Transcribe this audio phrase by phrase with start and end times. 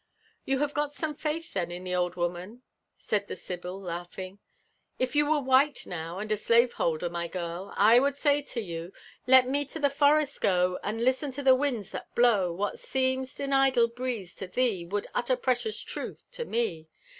[0.15, 2.63] '*'* Ypu Iiave got some faith, then, in the old woman?"
[2.97, 4.39] said thesybyl» laughing^
[4.97, 8.65] If you were white, now* imd a slave bolder, my girl> I would My l9
[8.65, 8.93] you ^
[9.27, 13.39] Let me to the forest go, Ami listen to tbe winds that blow: What seems
[13.39, 16.87] an idle breeze to thee Would utter precious truth to me